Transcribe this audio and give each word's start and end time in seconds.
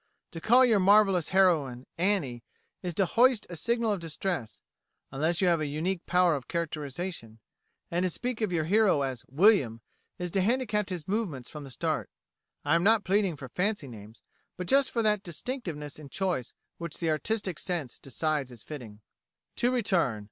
To 0.31 0.41
call 0.41 0.65
your 0.65 0.79
marvellous 0.79 1.29
heroine 1.29 1.85
"Annie" 1.95 2.43
is 2.81 2.95
to 2.95 3.05
hoist 3.05 3.45
a 3.51 3.55
signal 3.55 3.91
of 3.91 3.99
distress, 3.99 4.59
unless 5.11 5.41
you 5.41 5.47
have 5.47 5.61
a 5.61 5.67
unique 5.67 6.07
power 6.07 6.33
of 6.35 6.47
characterisation; 6.47 7.37
and 7.91 8.01
to 8.01 8.09
speak 8.09 8.41
of 8.41 8.51
your 8.51 8.63
hero 8.65 9.03
as 9.03 9.23
"William" 9.27 9.81
is 10.17 10.31
to 10.31 10.41
handicap 10.41 10.89
his 10.89 11.07
movements 11.07 11.49
from 11.49 11.65
the 11.65 11.69
start. 11.69 12.09
I 12.65 12.73
am 12.73 12.81
not 12.83 13.03
pleading 13.03 13.35
for 13.35 13.49
fancy 13.49 13.87
names, 13.87 14.23
but 14.57 14.65
just 14.65 14.89
for 14.89 15.03
that 15.03 15.21
distinctiveness 15.21 15.99
in 15.99 16.09
choice 16.09 16.55
which 16.79 16.97
the 16.97 17.11
artistic 17.11 17.59
sense 17.59 17.99
decides 17.99 18.49
is 18.49 18.63
fitting. 18.63 19.01
To 19.57 19.69
return. 19.69 20.19